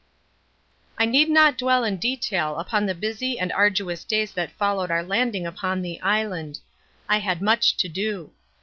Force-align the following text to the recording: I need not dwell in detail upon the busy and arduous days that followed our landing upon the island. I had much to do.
I 0.97 1.05
need 1.05 1.29
not 1.29 1.59
dwell 1.59 1.83
in 1.83 1.97
detail 1.97 2.57
upon 2.57 2.87
the 2.87 2.95
busy 2.95 3.37
and 3.37 3.51
arduous 3.51 4.03
days 4.03 4.31
that 4.31 4.49
followed 4.53 4.89
our 4.89 5.03
landing 5.03 5.45
upon 5.45 5.83
the 5.83 6.01
island. 6.01 6.57
I 7.07 7.19
had 7.19 7.39
much 7.39 7.77
to 7.77 7.87
do. 7.87 8.31